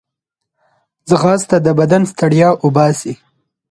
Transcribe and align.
ځغاسته 1.09 1.57
د 1.65 1.67
بدن 1.79 2.01
ستړیا 2.11 2.49
وباسي 2.65 3.13